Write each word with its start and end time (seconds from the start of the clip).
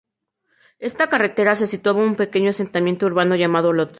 En 0.79 0.87
esta 0.87 1.09
carretera 1.11 1.53
se 1.55 1.67
situaba 1.67 2.01
un 2.03 2.15
pequeño 2.15 2.49
asentamiento 2.49 3.05
urbano 3.05 3.35
llamado 3.35 3.71
Lodz. 3.71 3.89